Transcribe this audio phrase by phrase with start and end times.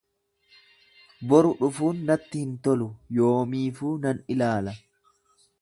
[1.33, 4.79] Boru dhufuun natti hin tolu, yoomiifuu nan ilaala.